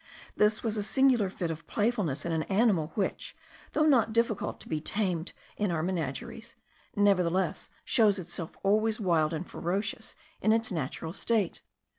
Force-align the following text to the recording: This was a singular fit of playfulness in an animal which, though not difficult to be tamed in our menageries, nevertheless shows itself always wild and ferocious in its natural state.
This 0.35 0.63
was 0.63 0.77
a 0.77 0.81
singular 0.81 1.29
fit 1.29 1.51
of 1.51 1.67
playfulness 1.67 2.25
in 2.25 2.31
an 2.31 2.41
animal 2.49 2.87
which, 2.95 3.37
though 3.73 3.85
not 3.85 4.11
difficult 4.13 4.59
to 4.61 4.67
be 4.67 4.81
tamed 4.81 5.31
in 5.57 5.69
our 5.69 5.83
menageries, 5.83 6.55
nevertheless 6.95 7.69
shows 7.85 8.17
itself 8.17 8.57
always 8.63 8.99
wild 8.99 9.31
and 9.31 9.47
ferocious 9.47 10.15
in 10.41 10.53
its 10.53 10.71
natural 10.71 11.13
state. 11.13 11.61